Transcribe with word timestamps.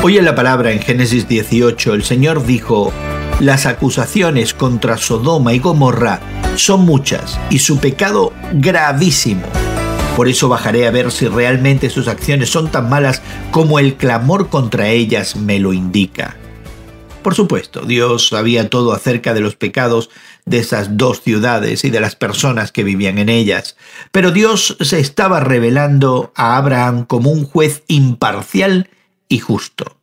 Hoy 0.00 0.16
en 0.16 0.24
la 0.24 0.36
palabra 0.36 0.70
en 0.70 0.80
Génesis 0.80 1.26
18 1.26 1.92
el 1.92 2.04
Señor 2.04 2.46
dijo, 2.46 2.92
las 3.40 3.66
acusaciones 3.66 4.54
contra 4.54 4.96
Sodoma 4.96 5.54
y 5.54 5.58
Gomorra 5.58 6.20
son 6.54 6.82
muchas 6.82 7.38
y 7.50 7.58
su 7.58 7.78
pecado 7.78 8.32
gravísimo. 8.52 9.42
Por 10.14 10.28
eso 10.28 10.48
bajaré 10.48 10.86
a 10.86 10.92
ver 10.92 11.10
si 11.10 11.26
realmente 11.26 11.90
sus 11.90 12.06
acciones 12.06 12.48
son 12.48 12.70
tan 12.70 12.88
malas 12.88 13.22
como 13.50 13.80
el 13.80 13.96
clamor 13.96 14.48
contra 14.48 14.88
ellas 14.88 15.34
me 15.34 15.58
lo 15.58 15.72
indica. 15.72 16.36
Por 17.24 17.34
supuesto, 17.34 17.80
Dios 17.80 18.28
sabía 18.28 18.70
todo 18.70 18.92
acerca 18.92 19.34
de 19.34 19.40
los 19.40 19.56
pecados 19.56 20.10
de 20.46 20.58
esas 20.58 20.96
dos 20.96 21.22
ciudades 21.22 21.84
y 21.84 21.90
de 21.90 22.00
las 22.00 22.14
personas 22.14 22.70
que 22.70 22.84
vivían 22.84 23.18
en 23.18 23.28
ellas, 23.28 23.76
pero 24.12 24.30
Dios 24.30 24.76
se 24.80 25.00
estaba 25.00 25.40
revelando 25.40 26.32
a 26.36 26.56
Abraham 26.56 27.04
como 27.04 27.30
un 27.30 27.44
juez 27.44 27.82
imparcial 27.88 28.90
y 29.28 29.38
justo. 29.38 29.97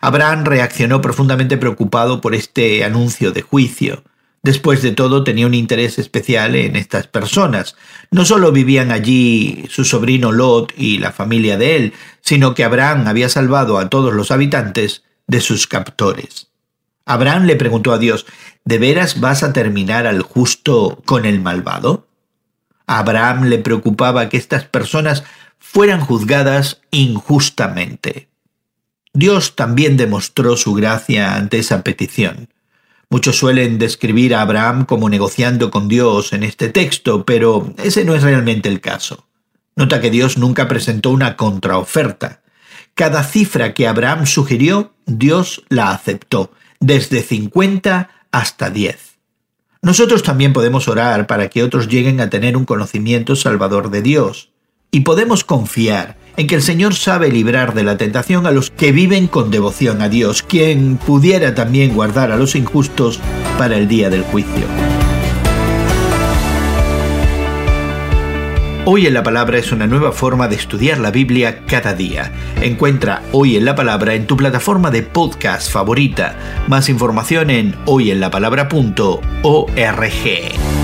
Abraham 0.00 0.44
reaccionó 0.44 1.00
profundamente 1.00 1.56
preocupado 1.56 2.20
por 2.20 2.34
este 2.34 2.84
anuncio 2.84 3.32
de 3.32 3.42
juicio. 3.42 4.02
Después 4.42 4.82
de 4.82 4.90
todo, 4.90 5.22
tenía 5.22 5.46
un 5.46 5.54
interés 5.54 5.98
especial 6.00 6.56
en 6.56 6.74
estas 6.74 7.06
personas. 7.06 7.76
No 8.10 8.24
solo 8.24 8.50
vivían 8.50 8.90
allí 8.90 9.66
su 9.70 9.84
sobrino 9.84 10.32
Lot 10.32 10.72
y 10.76 10.98
la 10.98 11.12
familia 11.12 11.56
de 11.56 11.76
él, 11.76 11.92
sino 12.22 12.54
que 12.54 12.64
Abraham 12.64 13.06
había 13.06 13.28
salvado 13.28 13.78
a 13.78 13.88
todos 13.88 14.12
los 14.12 14.32
habitantes 14.32 15.04
de 15.28 15.40
sus 15.40 15.68
captores. 15.68 16.48
Abraham 17.04 17.44
le 17.44 17.56
preguntó 17.56 17.92
a 17.92 17.98
Dios, 17.98 18.26
¿de 18.64 18.78
veras 18.78 19.20
vas 19.20 19.42
a 19.44 19.52
terminar 19.52 20.06
al 20.06 20.22
justo 20.22 21.02
con 21.04 21.24
el 21.24 21.40
malvado? 21.40 22.08
A 22.86 22.98
Abraham 22.98 23.44
le 23.44 23.58
preocupaba 23.58 24.28
que 24.28 24.36
estas 24.36 24.64
personas 24.64 25.22
fueran 25.58 26.00
juzgadas 26.00 26.80
injustamente. 26.90 28.28
Dios 29.14 29.56
también 29.56 29.96
demostró 29.96 30.56
su 30.56 30.72
gracia 30.72 31.36
ante 31.36 31.58
esa 31.58 31.82
petición. 31.82 32.48
Muchos 33.10 33.36
suelen 33.36 33.78
describir 33.78 34.34
a 34.34 34.40
Abraham 34.40 34.86
como 34.86 35.10
negociando 35.10 35.70
con 35.70 35.86
Dios 35.86 36.32
en 36.32 36.42
este 36.42 36.70
texto, 36.70 37.26
pero 37.26 37.74
ese 37.76 38.06
no 38.06 38.14
es 38.14 38.22
realmente 38.22 38.70
el 38.70 38.80
caso. 38.80 39.26
Nota 39.76 40.00
que 40.00 40.10
Dios 40.10 40.38
nunca 40.38 40.66
presentó 40.66 41.10
una 41.10 41.36
contraoferta. 41.36 42.40
Cada 42.94 43.22
cifra 43.22 43.74
que 43.74 43.86
Abraham 43.86 44.26
sugirió, 44.26 44.94
Dios 45.04 45.62
la 45.68 45.90
aceptó, 45.90 46.52
desde 46.80 47.22
50 47.22 48.08
hasta 48.30 48.70
10. 48.70 49.18
Nosotros 49.82 50.22
también 50.22 50.52
podemos 50.52 50.88
orar 50.88 51.26
para 51.26 51.48
que 51.48 51.62
otros 51.62 51.88
lleguen 51.88 52.20
a 52.20 52.30
tener 52.30 52.56
un 52.56 52.64
conocimiento 52.64 53.36
salvador 53.36 53.90
de 53.90 54.00
Dios. 54.00 54.51
Y 54.94 55.00
podemos 55.00 55.42
confiar 55.42 56.18
en 56.36 56.46
que 56.46 56.54
el 56.54 56.60
Señor 56.60 56.94
sabe 56.94 57.30
librar 57.30 57.72
de 57.72 57.82
la 57.82 57.96
tentación 57.96 58.46
a 58.46 58.50
los 58.50 58.70
que 58.70 58.92
viven 58.92 59.26
con 59.26 59.50
devoción 59.50 60.02
a 60.02 60.10
Dios, 60.10 60.42
quien 60.42 60.98
pudiera 60.98 61.54
también 61.54 61.94
guardar 61.94 62.30
a 62.30 62.36
los 62.36 62.54
injustos 62.54 63.18
para 63.56 63.78
el 63.78 63.88
día 63.88 64.10
del 64.10 64.22
juicio. 64.22 64.66
Hoy 68.84 69.06
en 69.06 69.14
la 69.14 69.22
Palabra 69.22 69.56
es 69.56 69.72
una 69.72 69.86
nueva 69.86 70.12
forma 70.12 70.46
de 70.48 70.56
estudiar 70.56 70.98
la 70.98 71.10
Biblia 71.10 71.64
cada 71.64 71.94
día. 71.94 72.30
Encuentra 72.60 73.22
Hoy 73.32 73.56
en 73.56 73.64
la 73.64 73.74
Palabra 73.74 74.12
en 74.12 74.26
tu 74.26 74.36
plataforma 74.36 74.90
de 74.90 75.00
podcast 75.00 75.72
favorita. 75.72 76.36
Más 76.68 76.90
información 76.90 77.48
en 77.48 77.76
hoyenlapalabra.org. 77.86 80.81